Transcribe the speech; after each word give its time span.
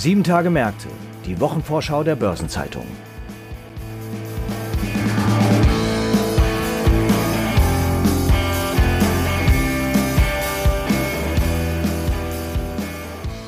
Sieben 0.00 0.24
Tage 0.24 0.48
Märkte, 0.48 0.88
die 1.26 1.38
Wochenvorschau 1.40 2.02
der 2.02 2.16
Börsenzeitung. 2.16 2.86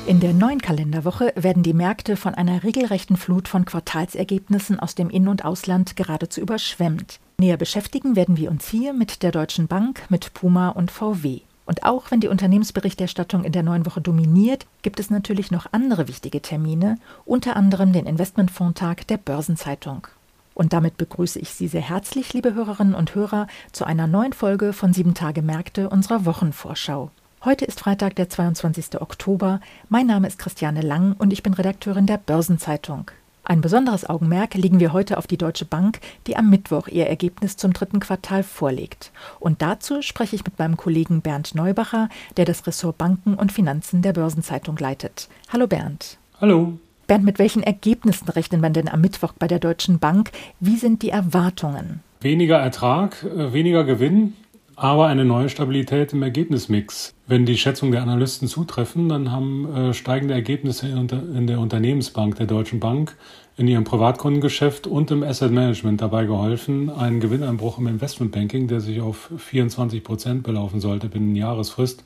In 0.05 0.19
der 0.19 0.33
neuen 0.33 0.61
Kalenderwoche 0.61 1.33
werden 1.35 1.63
die 1.63 1.73
Märkte 1.73 2.15
von 2.15 2.35
einer 2.35 2.63
regelrechten 2.63 3.17
Flut 3.17 3.47
von 3.47 3.65
Quartalsergebnissen 3.65 4.79
aus 4.79 4.93
dem 4.93 5.09
In- 5.09 5.29
und 5.29 5.43
Ausland 5.45 5.95
geradezu 5.95 6.39
überschwemmt. 6.39 7.19
Näher 7.39 7.57
beschäftigen 7.57 8.15
werden 8.15 8.37
wir 8.37 8.51
uns 8.51 8.69
hier 8.69 8.93
mit 8.93 9.23
der 9.23 9.31
Deutschen 9.31 9.65
Bank, 9.65 10.03
mit 10.09 10.35
Puma 10.35 10.69
und 10.69 10.91
VW. 10.91 11.39
Und 11.65 11.83
auch 11.83 12.11
wenn 12.11 12.19
die 12.19 12.27
Unternehmensberichterstattung 12.27 13.43
in 13.43 13.51
der 13.51 13.63
neuen 13.63 13.85
Woche 13.85 14.01
dominiert, 14.01 14.65
gibt 14.81 14.99
es 14.99 15.09
natürlich 15.09 15.49
noch 15.49 15.67
andere 15.71 16.07
wichtige 16.07 16.41
Termine, 16.41 16.97
unter 17.25 17.55
anderem 17.55 17.93
den 17.93 18.05
Investmentfondtag 18.05 19.07
der 19.07 19.17
Börsenzeitung. 19.17 20.07
Und 20.53 20.73
damit 20.73 20.97
begrüße 20.97 21.39
ich 21.39 21.53
Sie 21.53 21.67
sehr 21.67 21.81
herzlich, 21.81 22.33
liebe 22.33 22.53
Hörerinnen 22.53 22.93
und 22.93 23.15
Hörer, 23.15 23.47
zu 23.71 23.85
einer 23.85 24.07
neuen 24.07 24.33
Folge 24.33 24.73
von 24.73 24.93
Sieben 24.93 25.13
Tage 25.13 25.41
Märkte 25.41 25.89
unserer 25.89 26.25
Wochenvorschau. 26.25 27.11
Heute 27.43 27.65
ist 27.65 27.79
Freitag, 27.79 28.15
der 28.15 28.29
22. 28.29 29.01
Oktober. 29.01 29.59
Mein 29.89 30.07
Name 30.07 30.27
ist 30.27 30.39
Christiane 30.39 30.81
Lang 30.81 31.15
und 31.17 31.33
ich 31.33 31.43
bin 31.43 31.53
Redakteurin 31.53 32.05
der 32.05 32.17
Börsenzeitung. 32.17 33.09
Ein 33.45 33.59
besonderes 33.59 34.09
Augenmerk 34.09 34.53
legen 34.53 34.79
wir 34.79 34.93
heute 34.93 35.17
auf 35.17 35.27
die 35.27 35.37
Deutsche 35.37 35.65
Bank, 35.65 35.99
die 36.27 36.37
am 36.37 36.49
Mittwoch 36.49 36.87
ihr 36.87 37.07
Ergebnis 37.07 37.57
zum 37.57 37.73
dritten 37.73 37.99
Quartal 37.99 38.41
vorlegt. 38.41 39.11
Und 39.39 39.61
dazu 39.61 40.01
spreche 40.01 40.37
ich 40.37 40.45
mit 40.45 40.57
meinem 40.59 40.77
Kollegen 40.77 41.19
Bernd 41.19 41.53
Neubacher, 41.53 42.07
der 42.37 42.45
das 42.45 42.65
Ressort 42.65 42.97
Banken 42.97 43.33
und 43.33 43.51
Finanzen 43.51 44.01
der 44.01 44.13
Börsenzeitung 44.13 44.77
leitet. 44.77 45.27
Hallo 45.51 45.67
Bernd. 45.67 46.17
Hallo. 46.39 46.77
Bernd, 47.07 47.25
mit 47.25 47.37
welchen 47.37 47.63
Ergebnissen 47.63 48.29
rechnet 48.29 48.61
man 48.61 48.71
denn 48.71 48.87
am 48.87 49.01
Mittwoch 49.01 49.33
bei 49.37 49.49
der 49.49 49.59
Deutschen 49.59 49.99
Bank? 49.99 50.31
Wie 50.61 50.77
sind 50.77 51.01
die 51.01 51.09
Erwartungen? 51.09 52.01
Weniger 52.21 52.59
Ertrag, 52.59 53.23
äh, 53.23 53.51
weniger 53.51 53.83
Gewinn, 53.83 54.35
aber 54.75 55.07
eine 55.07 55.25
neue 55.25 55.49
Stabilität 55.49 56.13
im 56.13 56.23
Ergebnismix. 56.23 57.13
Wenn 57.27 57.45
die 57.45 57.57
Schätzungen 57.57 57.91
der 57.91 58.01
Analysten 58.01 58.47
zutreffen, 58.47 59.09
dann 59.09 59.31
haben 59.31 59.73
äh, 59.73 59.93
steigende 59.93 60.33
Ergebnisse 60.33 60.87
in, 60.87 61.07
in, 61.35 61.47
der 61.47 61.59
Unternehmensbank 61.59 62.35
der 62.35 62.47
Deutschen 62.47 62.79
Bank 62.79 63.15
in 63.55 63.67
ihrem 63.67 63.83
Privatkundengeschäft 63.83 64.87
und 64.87 65.11
im 65.11 65.23
Asset 65.23 65.51
Management 65.51 66.01
dabei 66.01 66.25
geholfen, 66.25 66.89
einen 66.89 67.19
Gewinneinbruch 67.19 67.77
im 67.77 67.87
Investmentbanking, 67.87 68.67
der 68.67 68.79
sich 68.79 68.99
auf 68.99 69.29
24 69.37 70.03
Prozent 70.03 70.43
belaufen 70.43 70.79
sollte 70.79 71.07
binnen 71.07 71.35
Jahresfrist, 71.35 72.03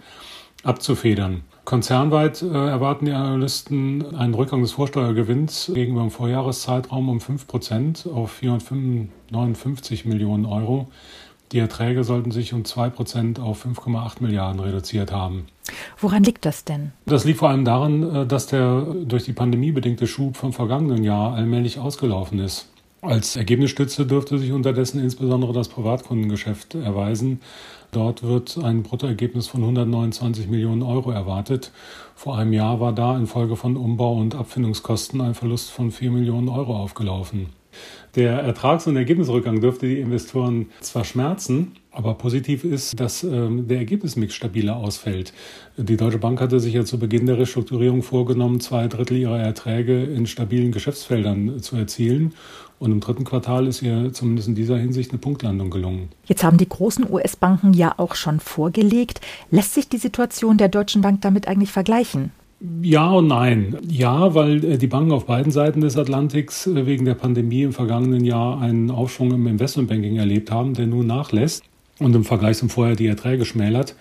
abzufedern. 0.63 1.43
Konzernweit 1.63 2.41
äh, 2.41 2.47
erwarten 2.47 3.05
die 3.05 3.11
Analysten 3.11 4.15
einen 4.15 4.33
Rückgang 4.33 4.61
des 4.61 4.71
Vorsteuergewinns 4.71 5.71
gegenüber 5.73 6.01
dem 6.01 6.11
Vorjahreszeitraum 6.11 7.09
um 7.09 7.19
5 7.19 7.47
Prozent 7.47 8.07
auf 8.07 8.31
459 8.31 10.05
Millionen 10.05 10.45
Euro. 10.45 10.87
Die 11.51 11.59
Erträge 11.59 12.03
sollten 12.03 12.31
sich 12.31 12.53
um 12.53 12.63
2% 12.63 13.39
auf 13.39 13.65
5,8 13.65 14.21
Milliarden 14.21 14.59
reduziert 14.59 15.11
haben. 15.11 15.45
Woran 15.99 16.23
liegt 16.23 16.45
das 16.45 16.65
denn? 16.65 16.91
Das 17.05 17.23
liegt 17.23 17.39
vor 17.39 17.49
allem 17.49 17.65
daran, 17.65 18.15
äh, 18.15 18.25
dass 18.25 18.47
der 18.47 18.81
durch 19.05 19.23
die 19.23 19.33
Pandemie 19.33 19.71
bedingte 19.71 20.07
Schub 20.07 20.37
vom 20.37 20.53
vergangenen 20.53 21.03
Jahr 21.03 21.33
allmählich 21.33 21.79
ausgelaufen 21.79 22.39
ist. 22.39 22.67
Als 23.01 23.35
Ergebnisstütze 23.35 24.05
dürfte 24.05 24.39
sich 24.39 24.51
unterdessen 24.51 25.01
insbesondere 25.01 25.53
das 25.53 25.69
Privatkundengeschäft 25.69 26.75
erweisen. 26.75 27.41
Dort 27.91 28.23
wird 28.23 28.57
ein 28.57 28.83
Bruttoergebnis 28.83 29.47
von 29.47 29.61
129 29.61 30.47
Millionen 30.47 30.81
Euro 30.81 31.11
erwartet. 31.11 31.71
Vor 32.15 32.37
einem 32.37 32.53
Jahr 32.53 32.79
war 32.79 32.93
da 32.93 33.15
infolge 33.15 33.55
von 33.55 33.77
Umbau- 33.77 34.19
und 34.19 34.35
Abfindungskosten 34.35 35.21
ein 35.21 35.35
Verlust 35.35 35.69
von 35.69 35.91
4 35.91 36.11
Millionen 36.11 36.49
Euro 36.49 36.75
aufgelaufen. 36.75 37.49
Der 38.15 38.39
Ertrags- 38.39 38.87
und 38.87 38.95
Ergebnisrückgang 38.95 39.61
dürfte 39.61 39.87
die 39.87 39.99
Investoren 39.99 40.67
zwar 40.81 41.03
schmerzen, 41.03 41.73
aber 41.91 42.15
positiv 42.15 42.63
ist, 42.63 42.99
dass 42.99 43.23
ähm, 43.23 43.67
der 43.67 43.77
Ergebnismix 43.77 44.33
stabiler 44.33 44.75
ausfällt. 44.75 45.33
Die 45.77 45.97
Deutsche 45.97 46.17
Bank 46.17 46.39
hatte 46.39 46.59
sich 46.59 46.73
ja 46.73 46.85
zu 46.85 46.99
Beginn 46.99 47.25
der 47.25 47.37
Restrukturierung 47.37 48.03
vorgenommen, 48.03 48.59
zwei 48.59 48.87
Drittel 48.87 49.17
ihrer 49.17 49.39
Erträge 49.39 50.03
in 50.03 50.25
stabilen 50.25 50.71
Geschäftsfeldern 50.71 51.59
zu 51.61 51.75
erzielen. 51.75 52.33
Und 52.79 52.91
im 52.91 52.99
dritten 52.99 53.23
Quartal 53.23 53.67
ist 53.67 53.81
ihr 53.81 54.13
zumindest 54.13 54.47
in 54.47 54.55
dieser 54.55 54.77
Hinsicht 54.77 55.11
eine 55.11 55.19
Punktlandung 55.19 55.71
gelungen. 55.71 56.09
Jetzt 56.25 56.43
haben 56.43 56.57
die 56.57 56.69
großen 56.69 57.11
US-Banken 57.11 57.73
ja 57.73 57.95
auch 57.97 58.15
schon 58.15 58.39
vorgelegt. 58.39 59.21
Lässt 59.49 59.73
sich 59.73 59.89
die 59.89 59.97
Situation 59.97 60.57
der 60.57 60.69
Deutschen 60.69 61.01
Bank 61.01 61.21
damit 61.21 61.47
eigentlich 61.47 61.71
vergleichen? 61.71 62.31
Ja 62.59 63.11
und 63.11 63.27
nein. 63.27 63.77
Ja, 63.87 64.33
weil 64.33 64.63
äh, 64.65 64.77
die 64.77 64.87
Banken 64.87 65.11
auf 65.11 65.25
beiden 65.25 65.51
Seiten 65.51 65.81
des 65.81 65.95
Atlantiks 65.95 66.65
äh, 66.65 66.87
wegen 66.87 67.05
der 67.05 67.13
Pandemie 67.13 67.61
im 67.61 67.73
vergangenen 67.73 68.25
Jahr 68.25 68.59
einen 68.59 68.89
Aufschwung 68.89 69.31
im 69.31 69.45
Investmentbanking 69.45 70.17
erlebt 70.17 70.49
haben, 70.49 70.73
der 70.73 70.87
nun 70.87 71.05
nachlässt 71.05 71.63
und 71.99 72.15
im 72.15 72.23
Vergleich 72.23 72.57
zum 72.57 72.69
Vorjahr 72.69 72.95
die 72.95 73.07
Erträge 73.07 73.45
schmälert. 73.45 73.95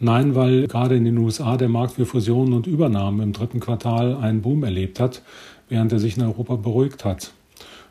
Nein, 0.00 0.34
weil 0.34 0.66
gerade 0.66 0.96
in 0.96 1.04
den 1.04 1.16
USA 1.16 1.56
der 1.56 1.68
Markt 1.68 1.94
für 1.94 2.06
Fusionen 2.06 2.54
und 2.54 2.66
Übernahmen 2.66 3.20
im 3.20 3.32
dritten 3.32 3.60
Quartal 3.60 4.16
einen 4.16 4.42
Boom 4.42 4.64
erlebt 4.64 4.98
hat, 4.98 5.22
während 5.68 5.92
er 5.92 6.00
sich 6.00 6.16
in 6.16 6.24
Europa 6.24 6.56
beruhigt 6.56 7.04
hat. 7.04 7.32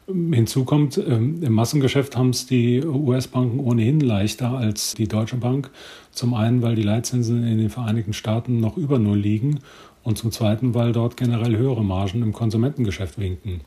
Hinzu 0.08 0.66
kommt, 0.66 1.00
ähm, 1.00 1.42
im 1.42 1.54
Massengeschäft 1.54 2.16
haben 2.16 2.30
es 2.30 2.46
die 2.46 2.86
US-Banken 2.86 3.60
ohnehin 3.60 4.00
leichter 4.00 4.52
als 4.52 4.94
die 4.94 5.08
Deutsche 5.08 5.38
Bank. 5.38 5.72
Zum 6.12 6.36
einen, 6.36 6.62
weil 6.62 6.76
die 6.76 6.84
Leitzinsen 6.84 7.44
in 7.44 7.58
den 7.58 7.72
Vereinigten 7.72 8.14
Staaten 8.14 8.60
noch 8.60 8.78
über 8.78 9.00
Null 9.00 9.18
liegen 9.18 9.62
und 10.04 10.20
zum 10.20 10.32
zweiten, 10.32 10.76
weil 10.76 10.92
dort 10.92 11.18
generell 11.18 11.58
höhere 11.58 11.84
Margen 11.84 12.22
im 12.22 12.34
Konsumentengeschäft 12.34 13.18
winken. 13.18 13.62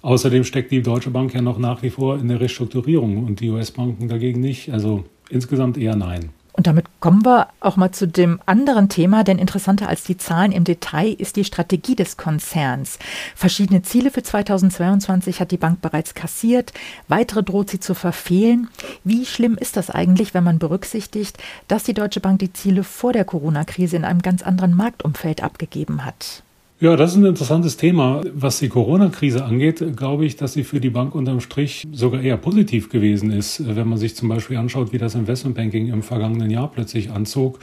Außerdem 0.00 0.44
steckt 0.44 0.70
die 0.70 0.82
Deutsche 0.82 1.10
Bank 1.10 1.34
ja 1.34 1.42
noch 1.42 1.58
nach 1.58 1.82
wie 1.82 1.90
vor 1.90 2.18
in 2.18 2.28
der 2.28 2.40
Restrukturierung 2.40 3.24
und 3.24 3.40
die 3.40 3.50
US-Banken 3.50 4.08
dagegen 4.08 4.40
nicht. 4.40 4.72
Also 4.72 5.04
insgesamt 5.28 5.76
eher 5.76 5.96
nein. 5.96 6.30
Und 6.56 6.66
damit 6.66 6.86
kommen 7.00 7.24
wir 7.24 7.48
auch 7.60 7.76
mal 7.76 7.92
zu 7.92 8.08
dem 8.08 8.40
anderen 8.46 8.88
Thema, 8.88 9.24
denn 9.24 9.38
interessanter 9.38 9.88
als 9.88 10.04
die 10.04 10.16
Zahlen 10.16 10.52
im 10.52 10.64
Detail 10.64 11.12
ist 11.12 11.36
die 11.36 11.44
Strategie 11.44 11.94
des 11.94 12.16
Konzerns. 12.16 12.98
Verschiedene 13.34 13.82
Ziele 13.82 14.10
für 14.10 14.22
2022 14.22 15.40
hat 15.40 15.50
die 15.50 15.58
Bank 15.58 15.82
bereits 15.82 16.14
kassiert, 16.14 16.72
weitere 17.08 17.42
droht 17.42 17.68
sie 17.68 17.80
zu 17.80 17.94
verfehlen. 17.94 18.68
Wie 19.04 19.26
schlimm 19.26 19.56
ist 19.58 19.76
das 19.76 19.90
eigentlich, 19.90 20.32
wenn 20.32 20.44
man 20.44 20.58
berücksichtigt, 20.58 21.36
dass 21.68 21.84
die 21.84 21.94
Deutsche 21.94 22.20
Bank 22.20 22.38
die 22.38 22.52
Ziele 22.54 22.84
vor 22.84 23.12
der 23.12 23.26
Corona-Krise 23.26 23.96
in 23.96 24.04
einem 24.04 24.22
ganz 24.22 24.42
anderen 24.42 24.74
Marktumfeld 24.74 25.42
abgegeben 25.42 26.06
hat? 26.06 26.42
Ja, 26.78 26.94
das 26.94 27.12
ist 27.12 27.16
ein 27.16 27.24
interessantes 27.24 27.78
Thema. 27.78 28.20
Was 28.34 28.58
die 28.58 28.68
Corona-Krise 28.68 29.46
angeht, 29.46 29.82
glaube 29.96 30.26
ich, 30.26 30.36
dass 30.36 30.52
sie 30.52 30.62
für 30.62 30.78
die 30.78 30.90
Bank 30.90 31.14
unterm 31.14 31.40
Strich 31.40 31.88
sogar 31.90 32.20
eher 32.20 32.36
positiv 32.36 32.90
gewesen 32.90 33.30
ist. 33.30 33.62
Wenn 33.74 33.88
man 33.88 33.96
sich 33.96 34.14
zum 34.14 34.28
Beispiel 34.28 34.58
anschaut, 34.58 34.92
wie 34.92 34.98
das 34.98 35.14
Investmentbanking 35.14 35.88
im 35.88 36.02
vergangenen 36.02 36.50
Jahr 36.50 36.70
plötzlich 36.70 37.10
anzog, 37.10 37.60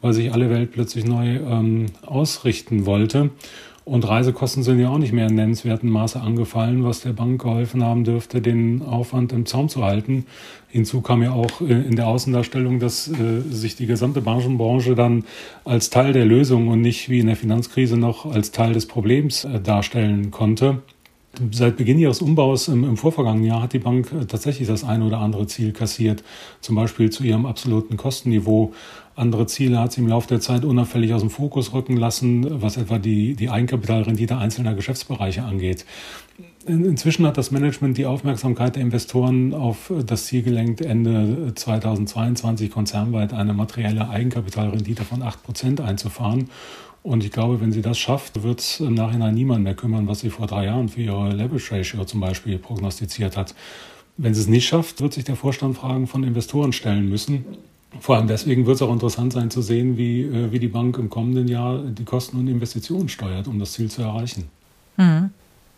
weil 0.00 0.12
sich 0.12 0.32
alle 0.32 0.48
Welt 0.48 0.70
plötzlich 0.70 1.04
neu 1.04 1.38
ähm, 1.38 1.86
ausrichten 2.02 2.86
wollte. 2.86 3.30
Und 3.84 4.06
Reisekosten 4.06 4.62
sind 4.62 4.78
ja 4.78 4.90
auch 4.90 4.98
nicht 4.98 5.12
mehr 5.12 5.26
in 5.26 5.34
nennenswertem 5.34 5.90
Maße 5.90 6.20
angefallen, 6.20 6.84
was 6.84 7.00
der 7.00 7.12
Bank 7.12 7.42
geholfen 7.42 7.82
haben 7.82 8.04
dürfte, 8.04 8.40
den 8.40 8.82
Aufwand 8.82 9.32
im 9.32 9.44
Zaum 9.44 9.68
zu 9.68 9.84
halten. 9.84 10.26
Hinzu 10.68 11.00
kam 11.00 11.22
ja 11.22 11.32
auch 11.32 11.60
äh, 11.60 11.72
in 11.72 11.96
der 11.96 12.06
Außendarstellung, 12.06 12.78
dass 12.78 13.08
äh, 13.08 13.40
sich 13.50 13.74
die 13.74 13.86
gesamte 13.86 14.20
Branchenbranche 14.20 14.94
dann 14.94 15.24
als 15.64 15.90
Teil 15.90 16.12
der 16.12 16.24
Lösung 16.24 16.68
und 16.68 16.80
nicht 16.80 17.08
wie 17.08 17.18
in 17.18 17.26
der 17.26 17.36
Finanzkrise 17.36 17.96
noch 17.96 18.24
als 18.24 18.52
Teil 18.52 18.72
des 18.72 18.86
Problems 18.86 19.44
äh, 19.44 19.60
darstellen 19.60 20.30
konnte. 20.30 20.82
Seit 21.50 21.78
Beginn 21.78 21.98
ihres 21.98 22.20
Umbaus 22.20 22.68
im, 22.68 22.84
im, 22.84 22.98
vorvergangenen 22.98 23.46
Jahr 23.46 23.62
hat 23.62 23.72
die 23.72 23.78
Bank 23.78 24.12
äh, 24.12 24.26
tatsächlich 24.26 24.68
das 24.68 24.84
eine 24.84 25.06
oder 25.06 25.18
andere 25.18 25.46
Ziel 25.46 25.72
kassiert, 25.72 26.22
zum 26.60 26.76
Beispiel 26.76 27.08
zu 27.08 27.24
ihrem 27.24 27.46
absoluten 27.46 27.96
Kostenniveau. 27.96 28.74
Andere 29.16 29.46
Ziele 29.46 29.78
hat 29.78 29.92
sie 29.92 30.02
im 30.02 30.08
Laufe 30.08 30.28
der 30.28 30.40
Zeit 30.40 30.64
unauffällig 30.64 31.14
aus 31.14 31.22
dem 31.22 31.30
Fokus 31.30 31.72
rücken 31.72 31.96
lassen, 31.96 32.60
was 32.60 32.76
etwa 32.76 32.98
die, 32.98 33.34
die 33.34 33.48
Eigenkapitalrendite 33.48 34.36
einzelner 34.36 34.74
Geschäftsbereiche 34.74 35.42
angeht. 35.42 35.86
Inzwischen 36.66 37.26
hat 37.26 37.38
das 37.38 37.50
Management 37.50 37.98
die 37.98 38.06
Aufmerksamkeit 38.06 38.76
der 38.76 38.82
Investoren 38.82 39.52
auf 39.52 39.90
das 40.06 40.26
Ziel 40.26 40.42
gelenkt, 40.42 40.80
Ende 40.80 41.52
2022 41.54 42.70
konzernweit 42.70 43.32
eine 43.32 43.52
materielle 43.52 44.08
Eigenkapitalrendite 44.08 45.02
von 45.02 45.22
8% 45.22 45.82
einzufahren. 45.82 46.50
Und 47.02 47.24
ich 47.24 47.32
glaube, 47.32 47.60
wenn 47.60 47.72
sie 47.72 47.82
das 47.82 47.98
schafft, 47.98 48.42
wird 48.42 48.60
es 48.60 48.80
im 48.80 48.94
Nachhinein 48.94 49.34
niemand 49.34 49.64
mehr 49.64 49.74
kümmern, 49.74 50.06
was 50.06 50.20
sie 50.20 50.30
vor 50.30 50.46
drei 50.46 50.66
Jahren 50.66 50.88
für 50.88 51.00
ihre 51.00 51.32
Leverage 51.32 51.74
Ratio 51.74 52.04
zum 52.04 52.20
Beispiel 52.20 52.58
prognostiziert 52.58 53.36
hat. 53.36 53.54
Wenn 54.16 54.34
sie 54.34 54.42
es 54.42 54.46
nicht 54.46 54.66
schafft, 54.66 55.00
wird 55.00 55.12
sich 55.12 55.24
der 55.24 55.36
Vorstand 55.36 55.76
Fragen 55.76 56.06
von 56.06 56.22
Investoren 56.22 56.72
stellen 56.72 57.08
müssen. 57.08 57.44
Vor 58.00 58.16
allem 58.16 58.28
deswegen 58.28 58.66
wird 58.66 58.76
es 58.76 58.82
auch 58.82 58.92
interessant 58.92 59.32
sein 59.32 59.50
zu 59.50 59.62
sehen, 59.62 59.96
wie, 59.96 60.22
äh, 60.22 60.52
wie 60.52 60.58
die 60.58 60.68
Bank 60.68 60.96
im 60.98 61.10
kommenden 61.10 61.48
Jahr 61.48 61.78
die 61.78 62.04
Kosten 62.04 62.38
und 62.38 62.48
Investitionen 62.48 63.08
steuert, 63.08 63.48
um 63.48 63.58
das 63.58 63.72
Ziel 63.72 63.90
zu 63.90 64.02
erreichen. 64.02 64.44
Mhm. 64.96 65.30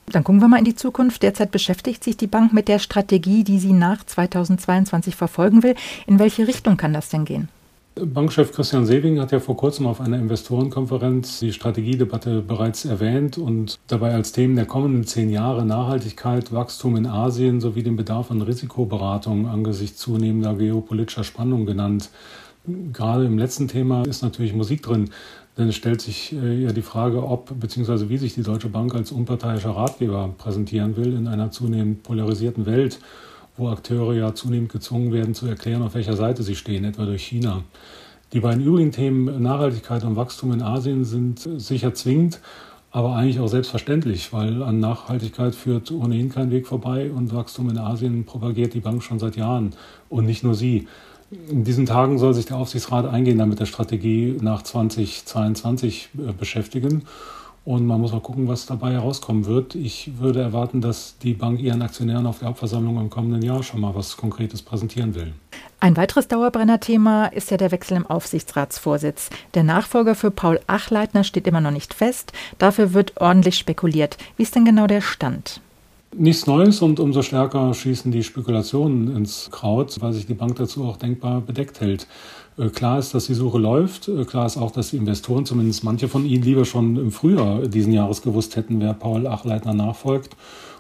Dann 0.07 0.23
gucken 0.23 0.41
wir 0.43 0.49
mal 0.49 0.59
in 0.59 0.65
die 0.65 0.77
Zukunft. 0.77 1.23
Derzeit 1.23 1.51
beschäftigt 1.51 2.05
sich 2.05 2.17
die 2.17 2.27
Bank 2.27 2.53
mit 2.53 2.69
der 2.69 2.79
Strategie, 2.79 3.43
die 3.43 3.59
sie 3.59 3.73
nach 3.73 4.05
2022 4.05 5.17
verfolgen 5.17 5.63
will. 5.63 5.75
In 6.07 6.19
welche 6.19 6.47
Richtung 6.47 6.77
kann 6.77 6.93
das 6.93 7.09
denn 7.09 7.25
gehen? 7.25 7.49
Bankchef 7.97 8.51
Christian 8.51 8.87
Sewing 8.87 9.21
hat 9.21 9.31
ja 9.31 9.39
vor 9.39 9.57
kurzem 9.57 9.87
auf 9.87 10.01
einer 10.01 10.19
Investorenkonferenz 10.19 11.39
die 11.39 11.53
Strategiedebatte 11.53 12.41
bereits 12.41 12.85
erwähnt 12.85 13.39
und 13.39 13.79
dabei 13.87 14.13
als 14.13 14.33
Themen 14.33 14.57
der 14.57 14.67
kommenden 14.67 15.05
zehn 15.05 15.31
Jahre 15.31 15.65
Nachhaltigkeit, 15.65 16.53
Wachstum 16.53 16.97
in 16.97 17.07
Asien 17.07 17.61
sowie 17.61 17.85
den 17.85 17.95
Bedarf 17.95 18.33
an 18.33 18.43
Risikoberatung 18.43 19.47
angesichts 19.47 20.01
zunehmender 20.01 20.55
geopolitischer 20.55 21.23
Spannungen 21.23 21.67
genannt. 21.67 22.11
Gerade 22.93 23.27
im 23.27 23.39
letzten 23.39 23.69
Thema 23.69 24.03
ist 24.03 24.23
natürlich 24.23 24.55
Musik 24.55 24.83
drin, 24.83 25.11
denn 25.57 25.69
es 25.69 25.77
stellt 25.77 26.01
sich 26.01 26.33
äh, 26.33 26.65
ja 26.65 26.73
die 26.73 26.83
Frage, 26.83 27.23
ob 27.23 27.61
bzw. 27.61 28.09
wie 28.09 28.19
sich 28.19 28.35
die 28.35 28.43
Deutsche 28.43 28.71
Bank 28.71 28.93
als 28.97 29.13
unparteiischer 29.13 29.71
Ratgeber 29.71 30.35
präsentieren 30.37 30.97
will 30.97 31.13
in 31.13 31.29
einer 31.29 31.53
zunehmend 31.53 32.03
polarisierten 32.03 32.67
Welt 32.67 32.99
wo 33.57 33.69
Akteure 33.69 34.15
ja 34.15 34.35
zunehmend 34.35 34.73
gezwungen 34.73 35.13
werden 35.13 35.35
zu 35.35 35.47
erklären, 35.47 35.83
auf 35.83 35.95
welcher 35.95 36.17
Seite 36.17 36.43
sie 36.43 36.57
stehen, 36.57 36.85
etwa 36.85 37.05
durch 37.05 37.25
China. 37.25 37.63
Die 38.33 38.41
beiden 38.41 38.65
übrigen 38.65 38.91
Themen 38.91 39.43
Nachhaltigkeit 39.43 40.03
und 40.05 40.17
Wachstum 40.17 40.53
in 40.53 40.63
Asien 40.63 41.05
sind 41.05 41.39
sicher 41.39 41.95
zwingend, 41.95 42.41
aber 42.91 43.15
eigentlich 43.15 43.39
auch 43.41 43.49
selbstverständlich, 43.49 44.33
weil 44.33 44.63
an 44.63 44.81
Nachhaltigkeit 44.81 45.55
führt 45.55 45.91
ohnehin 45.93 46.31
kein 46.31 46.51
Weg 46.51 46.67
vorbei 46.67 47.11
und 47.11 47.33
Wachstum 47.33 47.71
in 47.71 47.79
Asien 47.79 48.25
propagiert 48.25 48.75
die 48.75 48.81
Bank 48.81 49.03
schon 49.03 49.19
seit 49.19 49.37
Jahren 49.37 49.75
und 50.09 50.27
nicht 50.27 50.43
nur 50.43 50.55
sie. 50.55 50.89
In 51.49 51.65
diesen 51.65 51.87
Tagen 51.87 52.19
soll 52.19 52.35
sich 52.35 52.47
der 52.47 52.57
Aufsichtsrat 52.57 53.07
eingehender 53.07 53.47
mit 53.47 53.61
der 53.61 53.67
Strategie 53.67 54.37
nach 54.41 54.63
2022 54.63 56.11
äh, 56.17 56.33
beschäftigen. 56.33 57.03
Und 57.65 57.87
man 57.87 57.99
muss 58.01 58.13
mal 58.13 58.21
gucken, 58.21 58.47
was 58.47 58.67
dabei 58.67 58.93
herauskommen 58.93 59.47
wird. 59.47 59.75
Ich 59.75 60.19
würde 60.19 60.43
erwarten, 60.43 60.83
dass 60.83 61.17
die 61.19 61.33
Bank 61.33 61.61
ihren 61.61 61.81
Aktionären 61.81 62.27
auf 62.27 62.41
der 62.41 62.49
Hauptversammlung 62.49 63.01
im 63.01 63.09
kommenden 63.09 63.41
Jahr 63.41 63.63
schon 63.63 63.81
mal 63.81 63.95
was 63.95 64.19
Konkretes 64.19 64.61
präsentieren 64.61 65.15
will. 65.15 65.33
Ein 65.81 65.97
weiteres 65.97 66.29
Dauerbrenner-Thema 66.29 67.27
ist 67.27 67.51
ja 67.51 67.57
der 67.57 67.71
Wechsel 67.71 67.97
im 67.97 68.07
Aufsichtsratsvorsitz. 68.07 69.31
Der 69.55 69.65
Nachfolger 69.65 70.15
für 70.15 70.31
Paul 70.31 70.61
Achleitner 70.67 71.25
steht 71.25 71.47
immer 71.47 71.61
noch 71.61 71.71
nicht 71.71 71.95
fest. 71.95 72.33
Dafür 72.59 72.93
wird 72.93 73.19
ordentlich 73.21 73.57
spekuliert. 73.57 74.19
Wie 74.37 74.43
ist 74.43 74.55
denn 74.55 74.65
genau 74.65 74.87
der 74.87 75.01
Stand? 75.01 75.61
Nichts 76.17 76.47
Neues 76.47 76.81
und 76.81 77.01
umso 77.01 77.23
stärker 77.23 77.75
schießen 77.75 78.13
die 78.13 78.23
Spekulationen 78.23 79.17
ins 79.17 79.49
Kraut, 79.51 80.01
weil 80.01 80.13
sich 80.13 80.27
die 80.27 80.35
Bank 80.35 80.57
dazu 80.57 80.85
auch 80.85 80.97
denkbar 80.97 81.41
bedeckt 81.41 81.81
hält. 81.81 82.07
Äh, 82.57 82.69
klar 82.69 82.99
ist, 82.99 83.15
dass 83.15 83.27
die 83.27 83.35
Suche 83.35 83.59
läuft. 83.59 84.09
Äh, 84.09 84.25
klar 84.25 84.47
ist 84.47 84.57
auch, 84.57 84.71
dass 84.71 84.91
die 84.91 84.97
Investoren, 84.97 85.47
zumindest 85.47 85.85
manche 85.85 86.09
von 86.09 86.25
ihnen, 86.25 86.43
lieber 86.43 86.65
schon 86.65 86.97
im 86.97 87.11
Frühjahr 87.11 87.67
diesen 87.67 87.93
Jahres 87.93 88.23
gewusst 88.23 88.57
hätten, 88.57 88.81
wer 88.81 88.95
Paul 88.95 89.27
Achleitner 89.27 89.75
nachfolgt. 89.75 90.37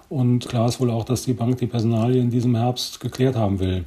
Und 0.08 0.48
klar 0.48 0.68
ist 0.68 0.80
wohl 0.80 0.90
auch, 0.90 1.04
dass 1.04 1.24
die 1.24 1.32
Bank 1.32 1.58
die 1.58 1.66
Personalie 1.66 2.20
in 2.20 2.30
diesem 2.30 2.54
Herbst 2.54 3.00
geklärt 3.00 3.36
haben 3.36 3.58
will. 3.58 3.84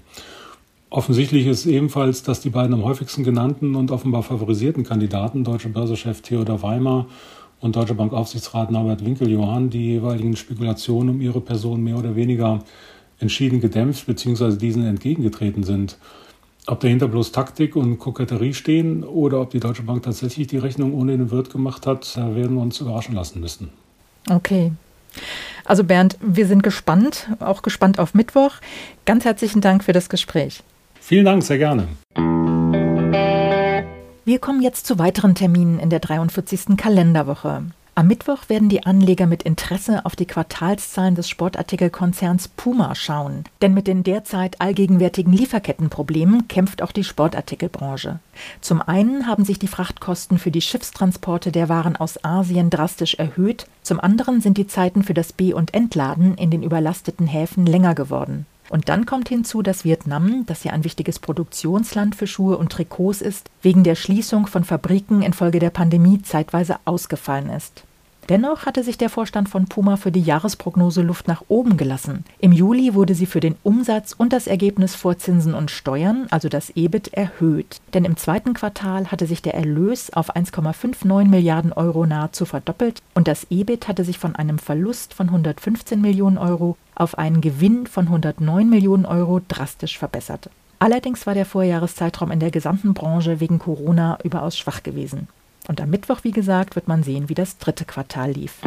Offensichtlich 0.90 1.46
ist 1.48 1.66
ebenfalls, 1.66 2.24
dass 2.24 2.40
die 2.40 2.50
beiden 2.50 2.74
am 2.74 2.84
häufigsten 2.84 3.24
genannten 3.24 3.76
und 3.76 3.92
offenbar 3.92 4.24
favorisierten 4.24 4.84
Kandidaten, 4.84 5.44
Deutsche 5.44 5.70
Börsechef 5.70 6.22
Theodor 6.22 6.62
Weimer 6.62 7.08
und 7.60 7.76
Deutsche 7.76 7.94
Bank 7.94 8.14
Aufsichtsrat 8.14 8.72
Norbert 8.72 9.04
Winkeljohann, 9.06 9.70
die 9.70 9.94
jeweiligen 9.94 10.36
Spekulationen 10.36 11.16
um 11.16 11.22
ihre 11.22 11.42
Person 11.42 11.84
mehr 11.84 11.98
oder 11.98 12.16
weniger 12.16 12.64
entschieden 13.20 13.60
gedämpft 13.60 14.06
bzw. 14.06 14.56
diesen 14.56 14.86
entgegengetreten 14.86 15.64
sind. 15.64 15.98
Ob 16.70 16.82
dahinter 16.82 17.08
bloß 17.08 17.32
Taktik 17.32 17.78
und 17.78 17.98
Koketterie 17.98 18.54
stehen 18.54 19.06
oder 19.06 19.40
ob 19.40 19.52
die 19.52 19.62
Deutsche 19.62 19.84
Bank 19.84 20.04
tatsächlich 20.04 20.48
die 20.48 20.58
Rechnung 20.58 20.94
ohne 20.94 21.18
den 21.18 21.32
Wirt 21.32 21.50
gemacht 21.50 21.88
hat, 21.88 22.18
da 22.18 22.36
werden 22.36 22.56
wir 22.56 22.62
uns 22.62 22.82
überraschen 22.82 23.16
lassen 23.16 23.40
müssen. 23.40 23.70
Okay. 24.30 24.74
Also 25.64 25.86
Bernd, 25.86 26.18
wir 26.20 26.46
sind 26.46 26.64
gespannt, 26.64 27.30
auch 27.40 27.62
gespannt 27.62 28.00
auf 28.00 28.14
Mittwoch. 28.14 28.52
Ganz 29.06 29.24
herzlichen 29.24 29.62
Dank 29.62 29.86
für 29.86 29.94
das 29.94 30.10
Gespräch. 30.10 30.62
Vielen 31.00 31.24
Dank, 31.24 31.42
sehr 31.44 31.58
gerne. 31.58 31.88
Wir 34.26 34.40
kommen 34.40 34.62
jetzt 34.62 34.86
zu 34.86 35.00
weiteren 35.00 35.36
Terminen 35.36 35.80
in 35.80 35.90
der 35.90 36.02
43. 36.02 36.76
Kalenderwoche. 36.76 37.64
Am 37.98 38.06
Mittwoch 38.06 38.48
werden 38.48 38.70
die 38.70 38.86
Anleger 38.86 39.26
mit 39.26 39.42
Interesse 39.42 40.06
auf 40.06 40.16
die 40.16 40.28
Quartalszahlen 40.28 41.16
des 41.16 41.28
Sportartikelkonzerns 41.30 42.48
Puma 42.48 42.94
schauen. 42.94 43.46
Denn 43.64 43.74
mit 43.74 43.88
den 43.88 44.04
derzeit 44.04 44.62
allgegenwärtigen 44.62 45.34
Lieferkettenproblemen 45.34 46.48
kämpft 46.48 46.84
auch 46.84 46.92
die 46.92 47.04
Sportartikelbranche. 47.04 48.20
Zum 48.62 48.84
einen 48.84 49.26
haben 49.26 49.46
sich 49.46 49.58
die 49.58 49.68
Frachtkosten 49.68 50.38
für 50.38 50.52
die 50.52 50.62
Schiffstransporte 50.62 51.52
der 51.52 51.70
Waren 51.70 51.96
aus 51.96 52.24
Asien 52.24 52.70
drastisch 52.70 53.16
erhöht, 53.16 53.66
zum 53.82 54.00
anderen 54.00 54.42
sind 54.42 54.60
die 54.60 54.68
Zeiten 54.68 55.02
für 55.02 55.16
das 55.16 55.34
B- 55.34 55.54
und 55.54 55.74
Entladen 55.74 56.36
in 56.36 56.52
den 56.52 56.62
überlasteten 56.62 57.26
Häfen 57.26 57.66
länger 57.66 57.96
geworden. 57.96 58.46
Und 58.70 58.90
dann 58.90 59.06
kommt 59.06 59.30
hinzu, 59.30 59.62
dass 59.62 59.86
Vietnam, 59.86 60.46
das 60.46 60.64
ja 60.64 60.74
ein 60.74 60.84
wichtiges 60.84 61.20
Produktionsland 61.20 62.16
für 62.16 62.28
Schuhe 62.28 62.58
und 62.58 62.72
Trikots 62.72 63.22
ist, 63.22 63.50
wegen 63.62 63.84
der 63.84 63.96
Schließung 63.96 64.46
von 64.46 64.64
Fabriken 64.64 65.22
infolge 65.22 65.60
der 65.60 65.70
Pandemie 65.70 66.22
zeitweise 66.22 66.78
ausgefallen 66.86 67.50
ist. 67.50 67.87
Dennoch 68.30 68.66
hatte 68.66 68.84
sich 68.84 68.98
der 68.98 69.10
Vorstand 69.10 69.48
von 69.48 69.68
Puma 69.68 69.96
für 69.96 70.12
die 70.12 70.22
Jahresprognose 70.22 71.02
Luft 71.02 71.30
nach 71.30 71.44
oben 71.48 71.78
gelassen. 71.78 72.26
Im 72.40 72.52
Juli 72.52 72.94
wurde 72.94 73.16
sie 73.16 73.26
für 73.26 73.40
den 73.40 73.56
Umsatz 73.64 74.14
und 74.18 74.34
das 74.34 74.48
Ergebnis 74.48 74.96
vor 74.96 75.18
Zinsen 75.18 75.54
und 75.54 75.72
Steuern, 75.72 76.28
also 76.30 76.50
das 76.50 76.72
EBIT, 76.72 77.14
erhöht. 77.14 77.80
Denn 77.94 78.04
im 78.04 78.18
zweiten 78.18 78.54
Quartal 78.54 79.12
hatte 79.12 79.28
sich 79.28 79.42
der 79.42 79.54
Erlös 79.54 80.12
auf 80.12 80.36
1,59 80.36 81.30
Milliarden 81.30 81.72
Euro 81.72 82.06
nahezu 82.06 82.44
verdoppelt 82.44 83.02
und 83.14 83.30
das 83.30 83.48
EBIT 83.50 83.88
hatte 83.88 84.04
sich 84.04 84.20
von 84.20 84.36
einem 84.36 84.60
Verlust 84.60 85.14
von 85.14 85.28
115 85.28 86.02
Millionen 86.02 86.38
Euro 86.38 86.76
auf 86.96 87.18
einen 87.18 87.40
Gewinn 87.40 87.88
von 87.88 88.08
109 88.08 88.70
Millionen 88.70 89.06
Euro 89.06 89.40
drastisch 89.48 89.98
verbessert. 89.98 90.50
Allerdings 90.80 91.26
war 91.26 91.34
der 91.34 91.46
Vorjahreszeitraum 91.46 92.32
in 92.32 92.40
der 92.40 92.52
gesamten 92.52 92.94
Branche 92.94 93.40
wegen 93.40 93.58
Corona 93.58 94.20
überaus 94.24 94.58
schwach 94.58 94.84
gewesen. 94.84 95.28
Und 95.68 95.82
am 95.82 95.90
Mittwoch, 95.90 96.20
wie 96.24 96.32
gesagt, 96.32 96.76
wird 96.76 96.88
man 96.88 97.04
sehen, 97.04 97.30
wie 97.30 97.34
das 97.34 97.58
dritte 97.58 97.86
Quartal 97.86 98.32
lief. 98.32 98.64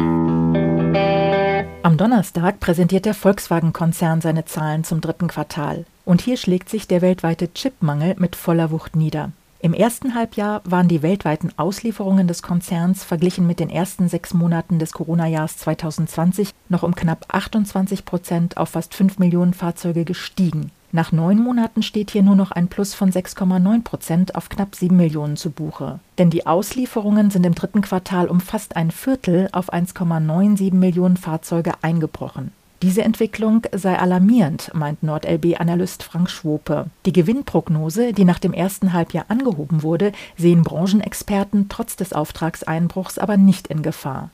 Am 1.83 1.97
Donnerstag 1.97 2.59
präsentiert 2.59 3.05
der 3.05 3.15
Volkswagen-Konzern 3.15 4.21
seine 4.21 4.45
Zahlen 4.45 4.83
zum 4.83 5.01
dritten 5.01 5.27
Quartal. 5.27 5.85
Und 6.05 6.21
hier 6.21 6.37
schlägt 6.37 6.69
sich 6.69 6.87
der 6.87 7.01
weltweite 7.01 7.51
Chipmangel 7.53 8.15
mit 8.19 8.35
voller 8.35 8.71
Wucht 8.71 8.95
nieder. 8.95 9.31
Im 9.63 9.73
ersten 9.73 10.15
Halbjahr 10.15 10.61
waren 10.63 10.87
die 10.87 11.03
weltweiten 11.03 11.51
Auslieferungen 11.55 12.27
des 12.27 12.41
Konzerns 12.41 13.03
verglichen 13.03 13.45
mit 13.45 13.59
den 13.59 13.69
ersten 13.69 14.09
sechs 14.09 14.33
Monaten 14.33 14.79
des 14.79 14.91
Corona-Jahres 14.91 15.57
2020 15.57 16.49
noch 16.69 16.81
um 16.81 16.95
knapp 16.95 17.25
28 17.27 18.03
Prozent 18.05 18.57
auf 18.57 18.69
fast 18.69 18.95
5 18.95 19.19
Millionen 19.19 19.53
Fahrzeuge 19.53 20.03
gestiegen. 20.03 20.71
Nach 20.93 21.13
neun 21.13 21.39
Monaten 21.41 21.83
steht 21.83 22.11
hier 22.11 22.21
nur 22.21 22.35
noch 22.35 22.51
ein 22.51 22.67
Plus 22.67 22.93
von 22.93 23.11
6,9 23.11 23.83
Prozent 23.83 24.35
auf 24.35 24.49
knapp 24.49 24.75
7 24.75 24.95
Millionen 24.95 25.37
zu 25.37 25.49
Buche. 25.49 25.99
Denn 26.17 26.29
die 26.29 26.45
Auslieferungen 26.45 27.31
sind 27.31 27.45
im 27.45 27.55
dritten 27.55 27.81
Quartal 27.81 28.27
um 28.27 28.41
fast 28.41 28.75
ein 28.75 28.91
Viertel 28.91 29.47
auf 29.53 29.71
1,97 29.71 30.73
Millionen 30.73 31.15
Fahrzeuge 31.15 31.71
eingebrochen. 31.81 32.51
Diese 32.81 33.03
Entwicklung 33.03 33.61
sei 33.71 33.97
alarmierend, 33.97 34.71
meint 34.73 35.03
NordLB-Analyst 35.03 36.01
Frank 36.01 36.29
Schwope. 36.29 36.87
Die 37.05 37.13
Gewinnprognose, 37.13 38.11
die 38.11 38.25
nach 38.25 38.39
dem 38.39 38.53
ersten 38.53 38.91
Halbjahr 38.91 39.25
angehoben 39.27 39.83
wurde, 39.83 40.11
sehen 40.35 40.63
Branchenexperten 40.63 41.69
trotz 41.69 41.95
des 41.95 42.11
Auftragseinbruchs 42.11 43.19
aber 43.19 43.37
nicht 43.37 43.67
in 43.67 43.83
Gefahr. 43.83 44.31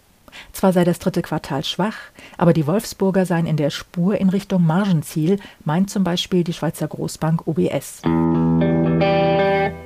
Zwar 0.54 0.74
sei 0.74 0.84
das 0.84 1.00
dritte 1.00 1.22
Quartal 1.22 1.64
schwach, 1.64 1.96
aber 2.38 2.54
die 2.54 2.68
Wolfsburger 2.68 3.26
seien 3.26 3.46
in 3.46 3.58
der 3.58 3.70
Spur 3.70 4.18
in 4.18 4.30
Richtung 4.30 4.66
Margenziel, 4.66 5.40
meint 5.66 5.90
zum 5.90 6.04
Beispiel 6.04 6.44
die 6.44 6.54
Schweizer 6.54 6.88
Großbank 6.88 7.48
UBS. 7.48 8.02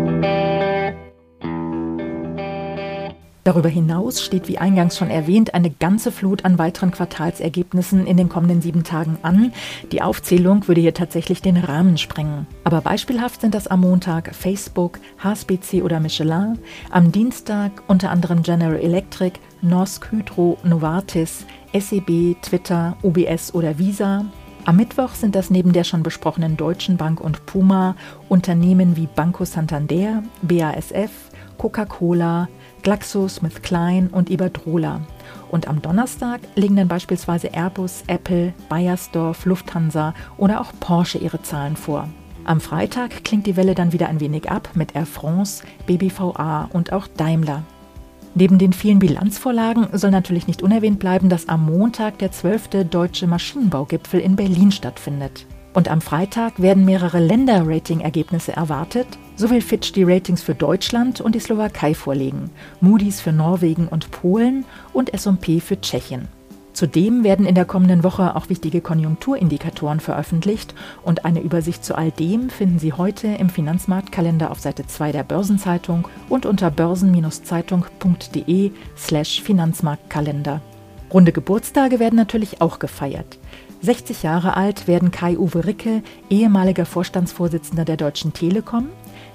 Darüber 3.48 3.70
hinaus 3.70 4.22
steht, 4.22 4.46
wie 4.46 4.58
eingangs 4.58 4.98
schon 4.98 5.08
erwähnt, 5.08 5.54
eine 5.54 5.70
ganze 5.70 6.12
Flut 6.12 6.44
an 6.44 6.58
weiteren 6.58 6.90
Quartalsergebnissen 6.90 8.06
in 8.06 8.18
den 8.18 8.28
kommenden 8.28 8.60
sieben 8.60 8.84
Tagen 8.84 9.16
an. 9.22 9.54
Die 9.90 10.02
Aufzählung 10.02 10.68
würde 10.68 10.82
hier 10.82 10.92
tatsächlich 10.92 11.40
den 11.40 11.56
Rahmen 11.56 11.96
sprengen. 11.96 12.46
Aber 12.64 12.82
beispielhaft 12.82 13.40
sind 13.40 13.54
das 13.54 13.66
am 13.66 13.80
Montag 13.80 14.34
Facebook, 14.34 15.00
HSBC 15.24 15.80
oder 15.82 15.98
Michelin, 15.98 16.58
am 16.90 17.10
Dienstag 17.10 17.82
unter 17.86 18.10
anderem 18.10 18.42
General 18.42 18.76
Electric, 18.76 19.40
Norsk 19.62 20.12
Hydro, 20.12 20.58
Novartis, 20.62 21.46
SEB, 21.72 22.36
Twitter, 22.42 22.98
UBS 23.02 23.54
oder 23.54 23.78
Visa. 23.78 24.26
Am 24.66 24.76
Mittwoch 24.76 25.14
sind 25.14 25.34
das 25.34 25.48
neben 25.48 25.72
der 25.72 25.84
schon 25.84 26.02
besprochenen 26.02 26.58
Deutschen 26.58 26.98
Bank 26.98 27.18
und 27.18 27.46
Puma 27.46 27.96
Unternehmen 28.28 28.94
wie 28.94 29.06
Banco 29.06 29.46
Santander, 29.46 30.22
BASF, 30.42 31.30
Coca-Cola, 31.56 32.48
GlaxoSmithKline 32.82 34.08
und 34.10 34.30
Iberdrola. 34.30 35.00
Und 35.50 35.68
am 35.68 35.82
Donnerstag 35.82 36.40
legen 36.54 36.76
dann 36.76 36.88
beispielsweise 36.88 37.48
Airbus, 37.48 38.04
Apple, 38.06 38.52
Bayersdorf, 38.68 39.44
Lufthansa 39.44 40.14
oder 40.36 40.60
auch 40.60 40.72
Porsche 40.78 41.18
ihre 41.18 41.42
Zahlen 41.42 41.76
vor. 41.76 42.08
Am 42.44 42.60
Freitag 42.60 43.24
klingt 43.24 43.46
die 43.46 43.56
Welle 43.56 43.74
dann 43.74 43.92
wieder 43.92 44.08
ein 44.08 44.20
wenig 44.20 44.50
ab 44.50 44.70
mit 44.74 44.94
Air 44.94 45.06
France, 45.06 45.64
BBVA 45.86 46.68
und 46.72 46.92
auch 46.92 47.06
Daimler. 47.06 47.62
Neben 48.34 48.58
den 48.58 48.72
vielen 48.72 49.00
Bilanzvorlagen 49.00 49.88
soll 49.92 50.10
natürlich 50.10 50.46
nicht 50.46 50.62
unerwähnt 50.62 50.98
bleiben, 50.98 51.28
dass 51.28 51.48
am 51.48 51.66
Montag 51.66 52.18
der 52.18 52.30
12. 52.30 52.88
Deutsche 52.88 53.26
Maschinenbaugipfel 53.26 54.20
in 54.20 54.36
Berlin 54.36 54.70
stattfindet. 54.70 55.46
Und 55.78 55.88
am 55.88 56.00
Freitag 56.00 56.60
werden 56.60 56.84
mehrere 56.84 57.20
Länder-Rating-Ergebnisse 57.20 58.50
erwartet. 58.50 59.06
So 59.36 59.48
will 59.48 59.60
Fitch 59.60 59.92
die 59.92 60.02
Ratings 60.02 60.42
für 60.42 60.56
Deutschland 60.56 61.20
und 61.20 61.36
die 61.36 61.38
Slowakei 61.38 61.94
vorlegen, 61.94 62.50
Moody's 62.80 63.20
für 63.20 63.30
Norwegen 63.30 63.86
und 63.86 64.10
Polen 64.10 64.64
und 64.92 65.14
S&P 65.14 65.60
für 65.60 65.80
Tschechien. 65.80 66.26
Zudem 66.72 67.22
werden 67.22 67.46
in 67.46 67.54
der 67.54 67.64
kommenden 67.64 68.02
Woche 68.02 68.34
auch 68.34 68.48
wichtige 68.48 68.80
Konjunkturindikatoren 68.80 70.00
veröffentlicht 70.00 70.74
und 71.04 71.24
eine 71.24 71.42
Übersicht 71.42 71.84
zu 71.84 71.96
all 71.96 72.10
dem 72.10 72.50
finden 72.50 72.80
Sie 72.80 72.92
heute 72.92 73.28
im 73.28 73.48
Finanzmarktkalender 73.48 74.50
auf 74.50 74.58
Seite 74.58 74.84
2 74.84 75.12
der 75.12 75.22
Börsenzeitung 75.22 76.08
und 76.28 76.44
unter 76.44 76.72
börsen-zeitung.de 76.72 78.72
slash 78.96 79.42
Finanzmarktkalender. 79.42 80.60
Runde 81.12 81.32
Geburtstage 81.32 81.98
werden 81.98 82.16
natürlich 82.16 82.60
auch 82.60 82.78
gefeiert. 82.78 83.38
60 83.80 84.24
Jahre 84.24 84.56
alt 84.56 84.88
werden 84.88 85.10
Kai-Uwe 85.10 85.64
Ricke, 85.64 86.02
ehemaliger 86.28 86.84
Vorstandsvorsitzender 86.84 87.84
der 87.84 87.96
Deutschen 87.96 88.32
Telekom, 88.32 88.88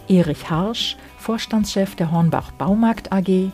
Erich 0.07 0.49
Harsch, 0.49 0.97
Vorstandschef 1.17 1.95
der 1.95 2.11
Hornbach 2.11 2.51
Baumarkt 2.51 3.11
AG, 3.11 3.51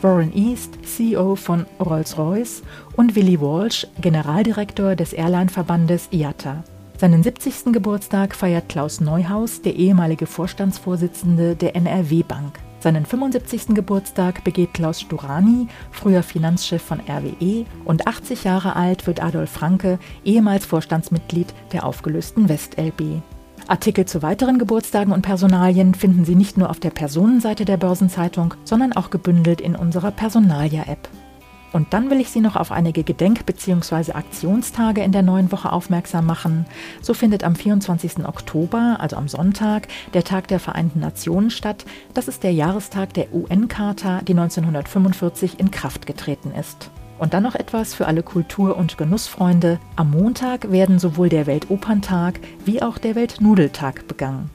Warren 0.00 0.32
East, 0.32 0.78
CEO 0.84 1.34
von 1.34 1.66
Rolls-Royce 1.80 2.62
und 2.96 3.16
Willy 3.16 3.40
Walsh, 3.40 3.86
Generaldirektor 4.00 4.94
des 4.94 5.12
Airline-Verbandes 5.12 6.08
IATA. 6.12 6.62
Seinen 6.98 7.22
70. 7.22 7.72
Geburtstag 7.72 8.34
feiert 8.34 8.68
Klaus 8.68 9.00
Neuhaus, 9.00 9.60
der 9.60 9.74
ehemalige 9.74 10.26
Vorstandsvorsitzende 10.26 11.56
der 11.56 11.74
NRW 11.74 12.22
Bank. 12.22 12.60
Seinen 12.80 13.04
75. 13.04 13.74
Geburtstag 13.74 14.44
begeht 14.44 14.72
Klaus 14.72 15.00
Sturani, 15.00 15.66
früher 15.90 16.22
Finanzchef 16.22 16.80
von 16.80 17.00
RWE, 17.00 17.64
und 17.84 18.06
80 18.06 18.44
Jahre 18.44 18.76
alt 18.76 19.06
wird 19.06 19.22
Adolf 19.22 19.50
Franke, 19.50 19.98
ehemals 20.24 20.64
Vorstandsmitglied 20.64 21.52
der 21.72 21.84
aufgelösten 21.84 22.48
WestLB. 22.48 23.20
Artikel 23.66 24.06
zu 24.06 24.22
weiteren 24.22 24.58
Geburtstagen 24.58 25.12
und 25.12 25.22
Personalien 25.22 25.94
finden 25.94 26.24
Sie 26.24 26.36
nicht 26.36 26.56
nur 26.56 26.70
auf 26.70 26.80
der 26.80 26.90
Personenseite 26.90 27.64
der 27.64 27.76
Börsenzeitung, 27.76 28.54
sondern 28.64 28.92
auch 28.92 29.10
gebündelt 29.10 29.60
in 29.60 29.76
unserer 29.76 30.10
Personalia-App. 30.10 31.08
Und 31.72 31.92
dann 31.92 32.10
will 32.10 32.20
ich 32.20 32.30
Sie 32.30 32.40
noch 32.40 32.56
auf 32.56 32.72
einige 32.72 33.02
Gedenk- 33.02 33.44
bzw. 33.44 34.12
Aktionstage 34.12 35.02
in 35.02 35.12
der 35.12 35.22
neuen 35.22 35.52
Woche 35.52 35.72
aufmerksam 35.72 36.26
machen. 36.26 36.66
So 37.02 37.14
findet 37.14 37.44
am 37.44 37.54
24. 37.54 38.26
Oktober, 38.26 38.96
also 39.00 39.16
am 39.16 39.28
Sonntag, 39.28 39.88
der 40.14 40.24
Tag 40.24 40.48
der 40.48 40.60
Vereinten 40.60 41.00
Nationen 41.00 41.50
statt. 41.50 41.84
Das 42.14 42.28
ist 42.28 42.42
der 42.42 42.52
Jahrestag 42.52 43.12
der 43.14 43.34
UN-Charta, 43.34 44.22
die 44.22 44.32
1945 44.32 45.60
in 45.60 45.70
Kraft 45.70 46.06
getreten 46.06 46.52
ist. 46.58 46.90
Und 47.18 47.34
dann 47.34 47.42
noch 47.42 47.56
etwas 47.56 47.94
für 47.94 48.06
alle 48.06 48.22
Kultur- 48.22 48.76
und 48.76 48.96
Genussfreunde. 48.96 49.80
Am 49.96 50.12
Montag 50.12 50.70
werden 50.70 50.98
sowohl 50.98 51.28
der 51.28 51.46
Weltoperntag 51.46 52.38
wie 52.64 52.80
auch 52.80 52.96
der 52.96 53.16
Weltnudeltag 53.16 54.06
begangen. 54.06 54.50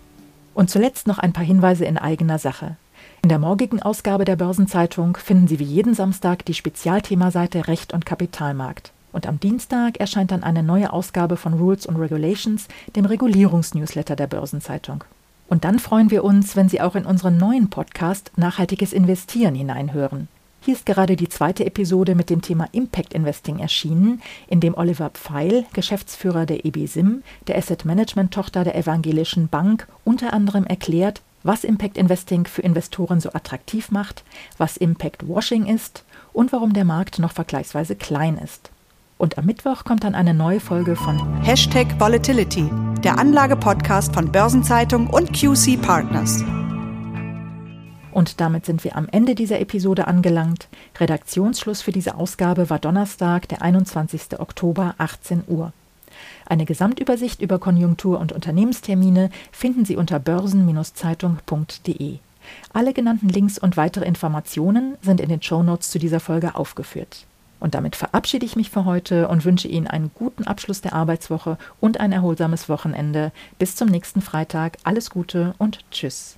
Und 0.54 0.70
zuletzt 0.70 1.08
noch 1.08 1.20
ein 1.20 1.34
paar 1.34 1.44
Hinweise 1.44 1.86
in 1.86 1.98
eigener 1.98 2.40
Sache. 2.40 2.78
In 3.24 3.30
der 3.30 3.40
morgigen 3.40 3.82
Ausgabe 3.82 4.26
der 4.26 4.36
Börsenzeitung 4.36 5.16
finden 5.16 5.48
Sie 5.48 5.58
wie 5.58 5.64
jeden 5.64 5.94
Samstag 5.94 6.44
die 6.44 6.54
Spezialthemaseite 6.54 7.70
Recht 7.70 7.94
und 7.94 8.06
Kapitalmarkt. 8.06 8.92
Und 9.14 9.28
am 9.28 9.40
Dienstag 9.40 9.98
erscheint 9.98 10.32
dann 10.32 10.44
eine 10.44 10.62
neue 10.62 10.92
Ausgabe 10.92 11.38
von 11.38 11.54
Rules 11.54 11.88
and 11.88 11.98
Regulations, 11.98 12.68
dem 12.98 13.06
Regulierungsnewsletter 13.06 14.18
der 14.18 14.28
Börsenzeitung. 14.28 15.06
Und 15.48 15.64
dann 15.64 15.80
freuen 15.80 16.12
wir 16.12 16.26
uns, 16.26 16.58
wenn 16.58 16.68
Sie 16.68 16.82
auch 16.82 16.96
in 16.96 17.06
unseren 17.06 17.38
neuen 17.38 17.70
Podcast 17.70 18.34
Nachhaltiges 18.36 18.92
Investieren 18.92 19.56
hineinhören. 19.56 20.28
Hier 20.60 20.74
ist 20.74 20.86
gerade 20.86 21.16
die 21.16 21.30
zweite 21.30 21.66
Episode 21.66 22.16
mit 22.16 22.30
dem 22.30 22.42
Thema 22.42 22.68
Impact 22.74 23.14
Investing 23.14 23.60
erschienen, 23.60 24.22
in 24.48 24.60
dem 24.60 24.76
Oliver 24.76 25.12
Pfeil, 25.12 25.64
Geschäftsführer 25.72 26.46
der 26.46 26.66
EBSIM, 26.66 27.24
der 27.48 27.58
Asset 27.58 27.86
Management 27.86 28.34
Tochter 28.34 28.66
der 28.66 28.76
Evangelischen 28.76 29.48
Bank, 29.48 29.88
unter 30.04 30.34
anderem 30.34 30.66
erklärt, 30.66 31.22
was 31.44 31.64
Impact 31.64 31.98
Investing 31.98 32.46
für 32.46 32.62
Investoren 32.62 33.20
so 33.20 33.32
attraktiv 33.34 33.92
macht, 33.92 34.24
was 34.58 34.78
Impact 34.78 35.28
Washing 35.28 35.66
ist 35.66 36.04
und 36.32 36.52
warum 36.52 36.74
der 36.74 36.86
Markt 36.86 37.20
noch 37.20 37.32
vergleichsweise 37.32 37.96
klein 37.96 38.38
ist. 38.38 38.72
Und 39.18 39.38
am 39.38 39.46
Mittwoch 39.46 39.86
kommt 39.86 40.04
dann 40.04 40.16
eine 40.16 40.34
neue 40.34 40.60
Folge 40.60 40.96
von 40.96 41.42
Hashtag 41.44 42.00
Volatility, 42.00 42.70
der 43.04 43.20
Anlage-Podcast 43.20 44.14
von 44.14 44.32
Börsenzeitung 44.32 45.08
und 45.08 45.32
QC 45.34 45.78
Partners. 45.82 46.44
Und 48.12 48.40
damit 48.42 48.66
sind 48.66 48.84
wir 48.84 48.96
am 48.96 49.08
Ende 49.12 49.34
dieser 49.34 49.60
Episode 49.60 50.08
angelangt. 50.08 50.68
Redaktionsschluss 51.00 51.82
für 51.82 51.92
diese 51.92 52.16
Ausgabe 52.16 52.70
war 52.70 52.80
Donnerstag, 52.80 53.48
der 53.50 53.62
21. 53.62 54.40
Oktober, 54.40 54.96
18 54.98 55.44
Uhr. 55.48 55.74
Eine 56.46 56.66
Gesamtübersicht 56.66 57.42
über 57.42 57.60
Konjunktur- 57.60 58.20
und 58.20 58.32
Unternehmenstermine 58.32 59.30
finden 59.52 59.86
Sie 59.86 59.98
unter 59.98 60.20
börsen-zeitung.de. 60.20 62.20
Alle 62.74 62.94
genannten 62.94 63.30
Links 63.30 63.58
und 63.58 63.78
weitere 63.78 64.06
Informationen 64.06 64.96
sind 65.02 65.22
in 65.22 65.30
den 65.30 65.42
Shownotes 65.42 65.90
zu 65.90 66.00
dieser 66.00 66.20
Folge 66.20 66.56
aufgeführt. 66.56 67.26
Und 67.60 67.76
damit 67.76 67.96
verabschiede 67.96 68.46
ich 68.46 68.58
mich 68.58 68.70
für 68.70 68.84
heute 68.84 69.30
und 69.30 69.46
wünsche 69.46 69.70
Ihnen 69.70 69.88
einen 69.88 70.12
guten 70.14 70.44
Abschluss 70.44 70.82
der 70.82 70.92
Arbeitswoche 70.92 71.58
und 71.80 72.02
ein 72.02 72.12
erholsames 72.12 72.68
Wochenende. 72.68 73.32
Bis 73.58 73.78
zum 73.78 73.88
nächsten 73.88 74.22
Freitag. 74.22 74.78
Alles 74.84 75.10
Gute 75.10 75.56
und 75.60 75.80
Tschüss. 75.90 76.38